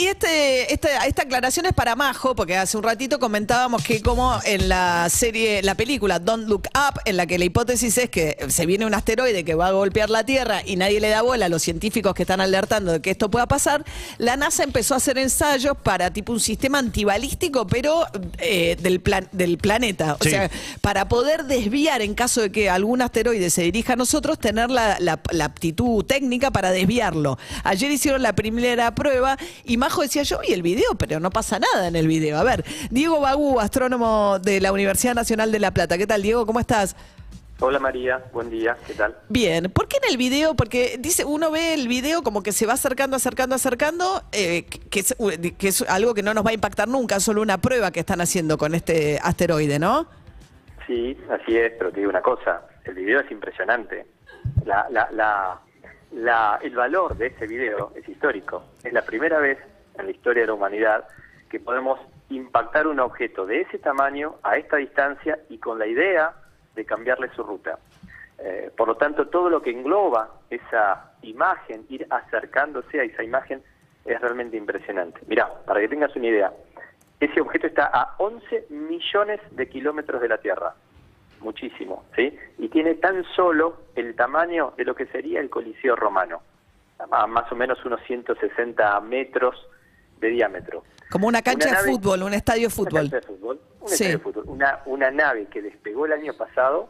Y 0.00 0.06
este, 0.06 0.72
esta, 0.72 1.04
esta 1.04 1.22
aclaración 1.24 1.66
es 1.66 1.74
para 1.74 1.94
Majo, 1.94 2.34
porque 2.34 2.56
hace 2.56 2.74
un 2.78 2.82
ratito 2.82 3.18
comentábamos 3.18 3.82
que 3.84 4.00
como 4.00 4.40
en 4.46 4.66
la 4.70 5.06
serie, 5.10 5.62
la 5.62 5.74
película 5.74 6.18
Don't 6.18 6.48
Look 6.48 6.68
Up, 6.74 7.00
en 7.04 7.18
la 7.18 7.26
que 7.26 7.38
la 7.38 7.44
hipótesis 7.44 7.98
es 7.98 8.08
que 8.08 8.38
se 8.48 8.64
viene 8.64 8.86
un 8.86 8.94
asteroide 8.94 9.44
que 9.44 9.54
va 9.54 9.66
a 9.66 9.72
golpear 9.72 10.08
la 10.08 10.24
Tierra 10.24 10.62
y 10.64 10.76
nadie 10.76 11.00
le 11.00 11.10
da 11.10 11.20
bola 11.20 11.44
a 11.44 11.48
los 11.50 11.60
científicos 11.62 12.14
que 12.14 12.22
están 12.22 12.40
alertando 12.40 12.92
de 12.92 13.02
que 13.02 13.10
esto 13.10 13.30
pueda 13.30 13.46
pasar, 13.46 13.84
la 14.16 14.38
NASA 14.38 14.62
empezó 14.64 14.94
a 14.94 14.96
hacer 14.96 15.18
ensayos 15.18 15.76
para 15.82 16.10
tipo 16.10 16.32
un 16.32 16.40
sistema 16.40 16.78
antibalístico, 16.78 17.66
pero 17.66 18.06
eh, 18.38 18.78
del, 18.80 19.00
plan, 19.02 19.28
del 19.32 19.58
planeta. 19.58 20.16
O 20.18 20.24
Sí. 20.24 20.30
sea, 20.30 20.50
para 20.80 21.08
poder 21.10 21.44
desviar 21.44 22.00
en 22.00 22.14
caso 22.14 22.40
de 22.40 22.50
que 22.50 22.70
algún 22.70 23.02
asteroide 23.02 23.50
se 23.50 23.60
dirija 23.64 23.92
a 23.92 23.96
nosotros, 23.96 24.38
tener 24.38 24.70
la, 24.70 24.96
la- 24.98 25.20
la 25.30 25.44
aptitud 25.44 26.06
técnica 26.06 26.50
para 26.50 26.70
desviarlo. 26.70 27.38
Ayer 27.64 27.90
hicieron 27.90 28.22
la 28.22 28.32
primera 28.34 28.94
prueba 28.94 29.36
y 29.64 29.76
Decía, 29.98 30.22
yo 30.22 30.38
vi 30.40 30.52
el 30.52 30.62
video, 30.62 30.94
pero 30.96 31.20
no 31.20 31.30
pasa 31.30 31.58
nada 31.58 31.88
en 31.88 31.96
el 31.96 32.06
video. 32.06 32.38
A 32.38 32.44
ver, 32.44 32.64
Diego 32.90 33.20
Bagú, 33.20 33.60
astrónomo 33.60 34.38
de 34.38 34.60
la 34.60 34.72
Universidad 34.72 35.14
Nacional 35.14 35.52
de 35.52 35.58
La 35.58 35.72
Plata. 35.72 35.98
¿Qué 35.98 36.06
tal, 36.06 36.22
Diego? 36.22 36.46
¿Cómo 36.46 36.60
estás? 36.60 36.96
Hola 37.62 37.78
María, 37.78 38.24
buen 38.32 38.48
día, 38.48 38.74
¿qué 38.86 38.94
tal? 38.94 39.14
Bien, 39.28 39.70
¿por 39.70 39.86
qué 39.86 39.98
en 40.02 40.10
el 40.10 40.16
video? 40.16 40.54
Porque 40.54 40.96
dice, 40.98 41.26
uno 41.26 41.50
ve 41.50 41.74
el 41.74 41.88
video 41.88 42.22
como 42.22 42.42
que 42.42 42.52
se 42.52 42.64
va 42.64 42.72
acercando, 42.72 43.16
acercando, 43.18 43.54
acercando, 43.54 44.22
eh, 44.32 44.64
que, 44.64 45.00
es, 45.00 45.14
que 45.58 45.68
es 45.68 45.82
algo 45.82 46.14
que 46.14 46.22
no 46.22 46.32
nos 46.32 46.46
va 46.46 46.50
a 46.50 46.54
impactar 46.54 46.88
nunca, 46.88 47.20
solo 47.20 47.42
una 47.42 47.58
prueba 47.58 47.90
que 47.90 48.00
están 48.00 48.22
haciendo 48.22 48.56
con 48.56 48.74
este 48.74 49.18
asteroide, 49.22 49.78
¿no? 49.78 50.06
Sí, 50.86 51.14
así 51.30 51.54
es, 51.54 51.72
pero 51.76 51.90
te 51.92 51.98
digo 52.00 52.08
una 52.08 52.22
cosa, 52.22 52.62
el 52.84 52.94
video 52.94 53.20
es 53.20 53.30
impresionante. 53.30 54.06
La, 54.64 54.86
la, 54.90 55.08
la, 55.12 55.60
la- 56.12 56.58
el 56.62 56.74
valor 56.74 57.14
de 57.18 57.26
ese 57.26 57.46
video 57.46 57.92
es 57.94 58.08
histórico. 58.08 58.64
Es 58.82 58.92
la 58.94 59.02
primera 59.02 59.38
vez 59.38 59.58
en 59.98 60.06
la 60.06 60.10
historia 60.10 60.42
de 60.42 60.48
la 60.48 60.54
humanidad 60.54 61.04
que 61.50 61.60
podemos 61.60 62.00
impactar 62.30 62.86
un 62.86 63.00
objeto 63.00 63.44
de 63.44 63.62
ese 63.62 63.78
tamaño 63.78 64.36
a 64.42 64.56
esta 64.56 64.76
distancia 64.76 65.38
y 65.48 65.58
con 65.58 65.78
la 65.78 65.86
idea 65.86 66.32
de 66.74 66.84
cambiarle 66.84 67.28
su 67.34 67.42
ruta. 67.42 67.78
Eh, 68.38 68.70
por 68.76 68.88
lo 68.88 68.96
tanto, 68.96 69.28
todo 69.28 69.50
lo 69.50 69.60
que 69.60 69.70
engloba 69.70 70.30
esa 70.48 71.12
imagen, 71.22 71.84
ir 71.88 72.06
acercándose 72.08 73.00
a 73.00 73.02
esa 73.02 73.22
imagen, 73.22 73.62
es 74.04 74.20
realmente 74.20 74.56
impresionante. 74.56 75.20
Mirá, 75.26 75.48
para 75.66 75.80
que 75.80 75.88
tengas 75.88 76.14
una 76.16 76.28
idea, 76.28 76.52
ese 77.18 77.40
objeto 77.40 77.66
está 77.66 77.90
a 77.92 78.14
11 78.18 78.66
millones 78.70 79.40
de 79.50 79.68
kilómetros 79.68 80.22
de 80.22 80.28
la 80.28 80.38
Tierra. 80.38 80.74
Muchísimo, 81.40 82.04
¿sí? 82.16 82.38
Y 82.58 82.68
tiene 82.68 82.94
tan 82.94 83.24
solo 83.34 83.82
el 83.94 84.14
tamaño 84.14 84.72
de 84.76 84.84
lo 84.84 84.94
que 84.94 85.06
sería 85.06 85.40
el 85.40 85.50
Coliseo 85.50 85.96
romano, 85.96 86.40
más 87.28 87.50
o 87.50 87.56
menos 87.56 87.82
unos 87.84 88.00
160 88.02 89.00
metros 89.00 89.56
de 90.20 90.28
diámetro. 90.28 90.84
Como 91.10 91.26
una 91.26 91.42
cancha 91.42 91.68
Una 91.68 91.78
de 91.80 91.82
nave- 91.86 91.92
fútbol, 91.98 92.22
un 92.22 92.34
estadio 92.34 92.60
de 92.60 92.66
Una 92.66 92.74
fútbol. 92.76 93.00
cancha 93.10 93.16
de 93.16 93.22
fútbol. 93.26 93.60
un 93.80 93.88
Sí. 93.88 93.94
estadio 93.94 94.18
de 94.18 94.22
fútbol. 94.24 94.44
Una, 94.46 94.80
una 94.86 95.10
nave 95.10 95.46
que 95.46 95.62
despegó 95.62 96.06
el 96.06 96.12
año 96.12 96.32
pasado, 96.34 96.88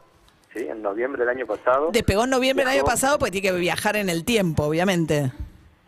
¿sí? 0.54 0.66
En 0.68 0.82
noviembre 0.82 1.20
del 1.24 1.30
año 1.36 1.46
pasado. 1.46 1.90
Despegó 1.92 2.24
en 2.24 2.30
noviembre 2.30 2.64
del 2.64 2.74
año 2.74 2.84
pasado 2.84 3.18
porque 3.18 3.30
tiene 3.32 3.48
que 3.48 3.54
viajar 3.60 3.96
en 3.96 4.10
el 4.10 4.24
tiempo, 4.24 4.64
obviamente. 4.64 5.30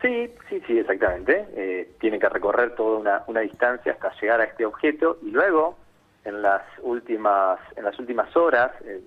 Sí, 0.00 0.32
sí, 0.48 0.62
sí, 0.66 0.78
exactamente. 0.78 1.46
Eh, 1.54 1.92
tiene 2.00 2.18
que 2.18 2.28
recorrer 2.28 2.74
toda 2.74 2.98
una, 2.98 3.22
una 3.26 3.40
distancia 3.40 3.92
hasta 3.92 4.12
llegar 4.20 4.40
a 4.40 4.44
este 4.44 4.64
objeto 4.64 5.18
y 5.22 5.30
luego, 5.30 5.76
en 6.24 6.40
las 6.42 6.62
últimas, 6.82 7.58
en 7.76 7.84
las 7.84 7.98
últimas 7.98 8.34
horas, 8.36 8.70
eh, 8.84 9.00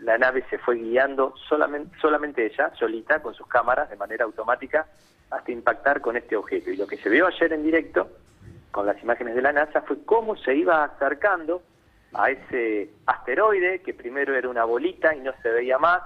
la 0.00 0.18
nave 0.18 0.44
se 0.50 0.58
fue 0.58 0.76
guiando 0.76 1.34
solamente, 1.48 1.96
solamente 2.00 2.44
ella, 2.46 2.72
solita, 2.78 3.20
con 3.22 3.34
sus 3.34 3.46
cámaras, 3.46 3.88
de 3.90 3.96
manera 3.96 4.24
automática, 4.24 4.86
hasta 5.32 5.50
impactar 5.50 6.00
con 6.00 6.16
este 6.16 6.36
objeto. 6.36 6.70
Y 6.70 6.76
lo 6.76 6.86
que 6.86 6.96
se 6.98 7.08
vio 7.08 7.26
ayer 7.26 7.52
en 7.52 7.62
directo, 7.62 8.08
con 8.70 8.86
las 8.86 9.02
imágenes 9.02 9.34
de 9.34 9.42
la 9.42 9.52
NASA, 9.52 9.82
fue 9.82 10.04
cómo 10.04 10.36
se 10.36 10.54
iba 10.54 10.84
acercando 10.84 11.62
a 12.14 12.30
ese 12.30 12.90
asteroide, 13.06 13.80
que 13.80 13.94
primero 13.94 14.34
era 14.34 14.48
una 14.48 14.64
bolita 14.64 15.14
y 15.14 15.20
no 15.20 15.32
se 15.42 15.50
veía 15.50 15.78
más, 15.78 16.02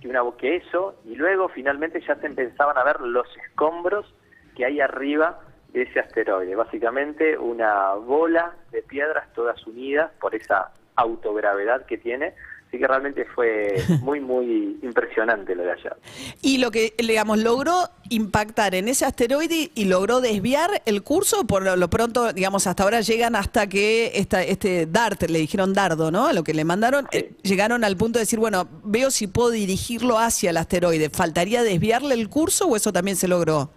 que 0.00 0.08
una 0.08 0.22
que 0.36 0.56
eso, 0.56 0.96
y 1.04 1.14
luego 1.14 1.48
finalmente 1.48 2.00
ya 2.00 2.16
se 2.16 2.26
empezaban 2.26 2.76
a 2.76 2.84
ver 2.84 3.00
los 3.00 3.26
escombros 3.36 4.12
que 4.56 4.64
hay 4.64 4.80
arriba 4.80 5.40
de 5.68 5.82
ese 5.82 6.00
asteroide. 6.00 6.54
Básicamente 6.56 7.38
una 7.38 7.94
bola 7.94 8.54
de 8.70 8.82
piedras 8.82 9.32
todas 9.34 9.64
unidas 9.66 10.10
por 10.20 10.34
esa 10.34 10.72
autogravedad 10.96 11.86
que 11.86 11.98
tiene. 11.98 12.34
Así 12.72 12.78
que 12.78 12.88
realmente 12.88 13.26
fue 13.34 13.74
muy, 14.00 14.18
muy 14.18 14.78
impresionante 14.80 15.54
lo 15.54 15.62
de 15.62 15.72
ayer. 15.72 15.94
Y 16.40 16.56
lo 16.56 16.70
que, 16.70 16.94
digamos, 16.96 17.38
logró 17.38 17.74
impactar 18.08 18.74
en 18.74 18.88
ese 18.88 19.04
asteroide 19.04 19.70
y 19.74 19.84
logró 19.84 20.22
desviar 20.22 20.80
el 20.86 21.02
curso, 21.02 21.46
por 21.46 21.64
lo, 21.64 21.90
pronto, 21.90 22.32
digamos, 22.32 22.66
hasta 22.66 22.82
ahora 22.82 23.02
llegan 23.02 23.36
hasta 23.36 23.66
que 23.66 24.12
esta, 24.14 24.42
este 24.42 24.86
DART, 24.86 25.24
le 25.24 25.40
dijeron 25.40 25.74
dardo, 25.74 26.10
¿no? 26.10 26.28
A 26.28 26.32
Lo 26.32 26.44
que 26.44 26.54
le 26.54 26.64
mandaron, 26.64 27.08
eh, 27.12 27.32
llegaron 27.42 27.84
al 27.84 27.98
punto 27.98 28.18
de 28.18 28.22
decir, 28.22 28.38
bueno, 28.38 28.66
veo 28.84 29.10
si 29.10 29.26
puedo 29.26 29.50
dirigirlo 29.50 30.18
hacia 30.18 30.48
el 30.48 30.56
asteroide. 30.56 31.10
¿Faltaría 31.10 31.62
desviarle 31.62 32.14
el 32.14 32.30
curso 32.30 32.68
o 32.68 32.76
eso 32.76 32.90
también 32.90 33.18
se 33.18 33.28
logró? 33.28 33.68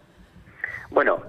Bueno, 0.89 1.21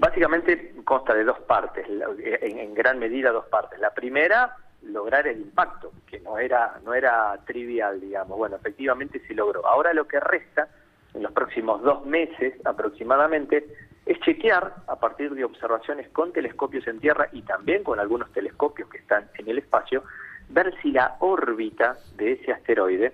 básicamente 0.00 0.74
consta 0.82 1.14
de 1.14 1.22
dos 1.22 1.38
partes, 1.46 1.86
en 2.18 2.74
gran 2.74 2.98
medida 2.98 3.30
dos 3.30 3.44
partes. 3.44 3.78
La 3.78 3.94
primera, 3.94 4.56
lograr 4.90 5.26
el 5.26 5.40
impacto, 5.40 5.92
que 6.06 6.20
no 6.20 6.38
era, 6.38 6.78
no 6.84 6.94
era 6.94 7.38
trivial, 7.46 8.00
digamos. 8.00 8.38
Bueno, 8.38 8.56
efectivamente 8.56 9.20
se 9.26 9.34
logró. 9.34 9.66
Ahora 9.66 9.92
lo 9.92 10.06
que 10.06 10.20
resta, 10.20 10.68
en 11.14 11.22
los 11.22 11.32
próximos 11.32 11.82
dos 11.82 12.04
meses 12.06 12.54
aproximadamente, 12.64 13.66
es 14.06 14.20
chequear 14.20 14.74
a 14.86 14.96
partir 14.96 15.34
de 15.34 15.44
observaciones 15.44 16.08
con 16.10 16.32
telescopios 16.32 16.86
en 16.86 17.00
tierra 17.00 17.28
y 17.32 17.42
también 17.42 17.82
con 17.82 17.98
algunos 17.98 18.32
telescopios 18.32 18.88
que 18.88 18.98
están 18.98 19.28
en 19.36 19.48
el 19.48 19.58
espacio, 19.58 20.04
ver 20.48 20.72
si 20.80 20.92
la 20.92 21.16
órbita 21.18 21.96
de 22.16 22.32
ese 22.32 22.52
asteroide, 22.52 23.12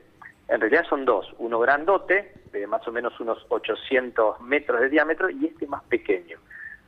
en 0.49 0.61
realidad 0.61 0.85
son 0.89 1.07
dos, 1.07 1.35
uno 1.39 1.59
grandote, 1.61 2.35
de 2.53 2.67
más 2.67 2.87
o 2.87 2.93
menos 2.93 3.19
unos 3.21 3.45
800 3.49 4.41
metros 4.43 4.81
de 4.81 4.91
diámetro, 4.91 5.31
y 5.31 5.47
este 5.47 5.67
más 5.67 5.83
pequeño. 5.85 6.39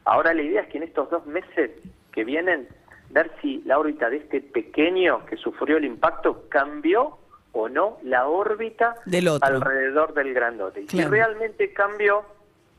Ahora 0.05 0.35
la 0.35 0.43
idea 0.43 0.63
es 0.63 0.69
que 0.69 0.77
en 0.77 0.85
estos 0.85 1.09
dos 1.09 1.25
meses 1.27 1.71
que 2.13 2.25
vienen, 2.25 2.69
ver 3.15 3.31
si 3.41 3.63
la 3.65 3.79
órbita 3.79 4.11
de 4.11 4.17
este 4.19 4.41
pequeño 4.43 5.25
que 5.27 5.37
sufrió 5.37 5.77
el 5.79 5.85
impacto 5.85 6.45
cambió 6.51 7.17
o 7.53 7.69
no 7.69 7.99
la 8.03 8.27
órbita 8.27 8.97
Del 9.07 9.29
otro. 9.29 9.47
alrededor 9.49 10.13
del 10.15 10.35
grandote. 10.35 10.83
Y 10.83 10.87
Claro. 10.87 11.09
si 11.09 11.15
realmente 11.15 11.73
cambió, 11.73 12.25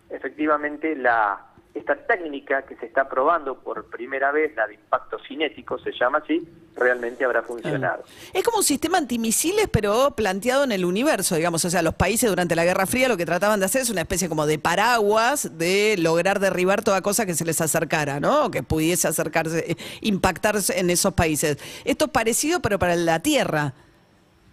efectivamente 0.10 0.96
la 0.96 1.42
esta 1.74 1.96
técnica 1.96 2.62
que 2.62 2.76
se 2.78 2.86
está 2.86 3.10
probando 3.10 3.56
por 3.60 3.86
primera 3.90 4.32
vez, 4.32 4.56
la 4.56 4.66
de 4.68 4.76
impacto 4.76 5.18
cinético, 5.28 5.78
se 5.80 5.92
llama 5.92 6.20
así, 6.20 6.48
realmente 6.76 7.24
habrá 7.24 7.42
funcionado. 7.42 8.04
Es 8.34 8.44
como 8.44 8.58
un 8.58 8.64
sistema 8.64 8.98
antimisiles, 8.98 9.68
pero 9.72 10.12
planteado 10.16 10.64
en 10.66 10.72
el 10.72 10.84
universo, 10.86 11.36
digamos. 11.36 11.64
O 11.66 11.70
sea, 11.70 11.82
los 11.82 11.94
países 11.96 12.30
durante 12.30 12.56
la 12.56 12.66
Guerra 12.66 12.86
Fría 12.86 13.08
lo 13.08 13.18
que 13.18 13.26
trataban 13.26 13.60
de 13.60 13.66
hacer 13.68 13.82
es 13.82 13.90
una 13.90 14.02
especie 14.02 14.28
como 14.30 14.46
de 14.46 14.60
paraguas 14.60 15.58
de 15.58 15.96
lograr 15.98 16.40
derribar 16.40 16.84
toda 16.84 17.02
cosa 17.02 17.26
que 17.26 17.34
se 17.34 17.46
les 17.46 17.62
acercara, 17.62 18.20
¿no? 18.20 18.46
O 18.46 18.52
que 18.52 18.62
pudiese 18.64 19.08
acercarse, 19.08 19.72
eh, 19.72 19.78
impactarse 20.02 20.80
en 20.80 20.90
esos 20.90 21.14
países. 21.14 21.58
Esto 21.86 22.06
es 22.06 22.12
parecido, 22.12 22.60
pero 22.62 22.78
para 22.78 22.96
la 22.96 23.20
Tierra. 23.20 23.74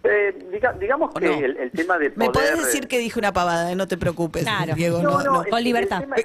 Eh, 0.05 0.35
diga- 0.51 0.77
digamos 0.77 1.11
¿O 1.15 1.19
que 1.19 1.27
no? 1.27 1.33
el, 1.33 1.55
el 1.55 1.71
tema 1.71 1.97
de 1.97 2.09
Me 2.17 2.29
podés 2.29 2.57
decir 2.57 2.89
que 2.89 2.99
dije 2.99 3.17
una 3.17 3.31
pavada, 3.31 3.71
eh, 3.71 3.75
no 3.75 3.87
te 3.87 3.95
preocupes, 3.97 4.43
Claro. 4.43 4.75
Diego. 4.75 5.01
No, 5.01 5.11
No, 5.11 5.17
no, 5.23 5.31
no. 5.35 5.43
es 5.43 5.49
Con 5.49 5.63
libertad. 5.63 6.03
el 6.03 6.09
tema- 6.09 6.15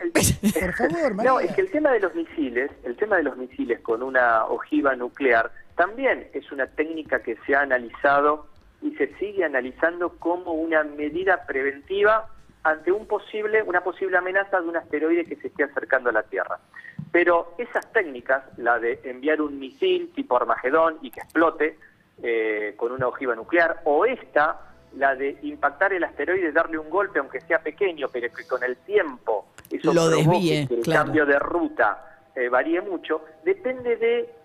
el- 0.43 0.53
Por 0.53 0.75
favor, 0.75 1.15
María. 1.15 1.31
No, 1.31 1.39
es 1.41 1.53
que 1.55 1.61
el 1.61 1.71
tema 1.71 1.93
de 1.93 2.01
los 2.01 2.13
misiles, 2.15 2.73
el 2.83 2.97
tema 2.97 3.19
de 3.19 3.23
los 3.23 3.37
misiles 3.37 3.79
con 3.81 4.03
una 4.03 4.47
ojiva 4.47 4.97
nuclear, 4.97 5.53
también 5.79 6.29
es 6.35 6.51
una 6.51 6.67
técnica 6.67 7.23
que 7.23 7.37
se 7.47 7.55
ha 7.55 7.61
analizado 7.61 8.49
y 8.83 8.97
se 8.97 9.15
sigue 9.15 9.45
analizando 9.45 10.11
como 10.19 10.53
una 10.53 10.83
medida 10.83 11.47
preventiva 11.47 12.27
ante 12.65 12.91
un 12.91 13.07
posible, 13.07 13.63
una 13.63 13.83
posible 13.83 14.19
amenaza 14.19 14.61
de 14.61 14.67
un 14.67 14.77
asteroide 14.77 15.25
que 15.25 15.37
se 15.37 15.47
esté 15.47 15.63
acercando 15.63 16.11
a 16.11 16.13
la 16.13 16.25
Tierra. 16.25 16.59
Pero 17.13 17.55
esas 17.59 17.93
técnicas, 17.93 18.43
la 18.59 18.81
de 18.81 19.01
enviar 19.05 19.41
un 19.41 19.57
misil 19.61 20.11
tipo 20.17 20.37
Armagedón 20.37 20.99
y 21.01 21.13
que 21.13 21.21
explote 21.21 21.79
eh, 22.25 22.75
con 22.77 22.91
una 22.91 23.07
ojiva 23.07 23.37
nuclear, 23.37 23.81
o 23.85 24.05
esta, 24.05 24.61
la 24.97 25.15
de 25.15 25.39
impactar 25.43 25.93
el 25.93 26.03
asteroide, 26.03 26.51
darle 26.51 26.79
un 26.79 26.91
golpe, 26.91 27.21
aunque 27.21 27.41
sea 27.43 27.61
pequeño, 27.61 28.09
pero 28.13 28.29
que 28.35 28.45
con 28.49 28.65
el 28.65 28.79
tiempo 28.79 29.47
eso 29.71 29.95
Lo 29.95 30.09
desvíe, 30.09 30.67
que 30.67 30.75
el 30.75 30.83
claro. 30.83 31.05
cambio 31.05 31.25
de 31.25 31.39
ruta 31.39 32.05
eh, 32.35 32.49
varíe 32.49 32.81
mucho, 32.81 33.25
depende 33.45 33.97
de 33.97 34.38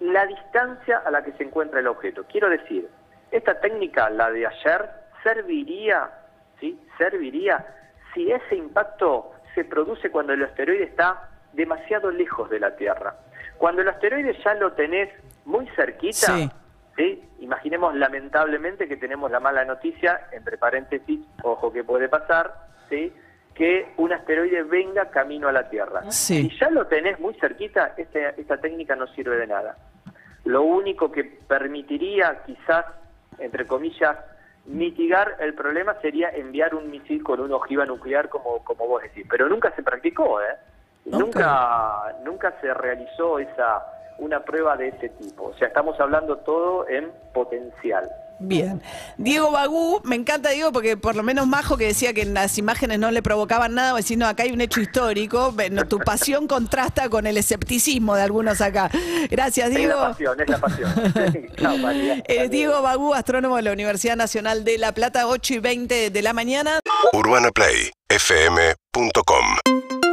la 0.00 0.26
distancia 0.26 1.02
a 1.04 1.10
la 1.10 1.22
que 1.22 1.32
se 1.32 1.44
encuentra 1.44 1.80
el 1.80 1.86
objeto. 1.86 2.24
Quiero 2.30 2.48
decir, 2.48 2.88
esta 3.30 3.60
técnica, 3.60 4.10
la 4.10 4.30
de 4.30 4.46
ayer, 4.46 4.90
serviría, 5.22 6.10
¿sí? 6.60 6.80
Serviría 6.98 7.64
si 8.12 8.30
ese 8.30 8.56
impacto 8.56 9.32
se 9.54 9.64
produce 9.64 10.10
cuando 10.10 10.32
el 10.32 10.42
asteroide 10.44 10.84
está 10.84 11.28
demasiado 11.52 12.10
lejos 12.10 12.50
de 12.50 12.60
la 12.60 12.76
Tierra. 12.76 13.14
Cuando 13.58 13.82
el 13.82 13.88
asteroide 13.88 14.36
ya 14.44 14.54
lo 14.54 14.72
tenés 14.72 15.10
muy 15.44 15.66
cerquita, 15.76 16.26
Sí. 16.26 16.50
¿sí? 16.96 17.28
Imaginemos 17.40 17.94
lamentablemente 17.94 18.88
que 18.88 18.96
tenemos 18.96 19.30
la 19.30 19.40
mala 19.40 19.64
noticia, 19.64 20.28
entre 20.32 20.58
paréntesis, 20.58 21.20
ojo 21.42 21.72
que 21.72 21.84
puede 21.84 22.08
pasar, 22.08 22.54
¿sí? 22.88 23.12
Que 23.54 23.92
un 23.98 24.12
asteroide 24.12 24.62
venga 24.64 25.10
camino 25.10 25.48
a 25.48 25.52
la 25.52 25.68
Tierra. 25.70 26.10
Sí. 26.10 26.48
Si 26.50 26.58
ya 26.58 26.70
lo 26.70 26.86
tenés 26.86 27.20
muy 27.20 27.34
cerquita, 27.34 27.94
este- 27.96 28.34
esta 28.40 28.56
técnica 28.58 28.96
no 28.96 29.06
sirve 29.08 29.36
de 29.36 29.46
nada. 29.46 29.76
Lo 30.44 30.62
único 30.62 31.10
que 31.12 31.24
permitiría 31.24 32.42
quizás, 32.44 32.84
entre 33.38 33.66
comillas, 33.66 34.16
mitigar 34.66 35.36
el 35.40 35.54
problema 35.54 35.94
sería 36.00 36.30
enviar 36.30 36.74
un 36.74 36.90
misil 36.90 37.22
con 37.22 37.40
una 37.40 37.56
ojiva 37.56 37.86
nuclear, 37.86 38.28
como, 38.28 38.64
como 38.64 38.86
vos 38.88 39.02
decís. 39.02 39.26
Pero 39.30 39.48
nunca 39.48 39.70
se 39.76 39.82
practicó, 39.82 40.40
¿eh? 40.42 40.56
Ok. 41.06 41.20
Nunca, 41.20 42.16
nunca 42.24 42.54
se 42.60 42.72
realizó 42.74 43.38
esa 43.38 43.84
una 44.18 44.40
prueba 44.44 44.76
de 44.76 44.88
ese 44.88 45.08
tipo. 45.10 45.44
O 45.46 45.54
sea, 45.54 45.68
estamos 45.68 45.98
hablando 46.00 46.36
todo 46.38 46.88
en 46.88 47.10
potencial. 47.32 48.08
Bien. 48.40 48.82
Diego 49.16 49.52
Bagú, 49.52 50.00
me 50.04 50.16
encanta 50.16 50.50
Diego 50.50 50.72
porque 50.72 50.96
por 50.96 51.14
lo 51.16 51.22
menos 51.22 51.46
Majo 51.46 51.76
que 51.76 51.86
decía 51.86 52.12
que 52.12 52.22
en 52.22 52.34
las 52.34 52.58
imágenes 52.58 52.98
no 52.98 53.10
le 53.10 53.22
provocaban 53.22 53.74
nada, 53.74 53.98
no, 54.16 54.26
acá 54.26 54.42
hay 54.42 54.52
un 54.52 54.60
hecho 54.60 54.80
histórico, 54.80 55.52
Bueno, 55.52 55.86
tu 55.86 55.98
pasión 55.98 56.46
contrasta 56.48 57.08
con 57.08 57.26
el 57.26 57.36
escepticismo 57.36 58.14
de 58.16 58.22
algunos 58.22 58.60
acá. 58.60 58.90
Gracias, 59.30 59.68
Es 59.68 59.72
la 59.74 59.78
Diego. 59.78 60.00
pasión, 60.00 60.40
es 60.40 60.48
la 60.48 60.58
pasión. 60.58 60.92
María. 61.82 62.22
Eh, 62.28 62.48
Diego 62.48 62.82
Bagú, 62.82 63.14
astrónomo 63.14 63.56
de 63.56 63.62
la 63.62 63.72
Universidad 63.72 64.16
Nacional 64.16 64.64
de 64.64 64.78
La 64.78 64.92
Plata, 64.92 65.26
8 65.26 65.54
y 65.54 65.58
20 65.60 66.10
de 66.10 66.22
la 66.22 66.32
mañana. 66.32 66.80
UrbanaPlayFM.com 67.12 70.03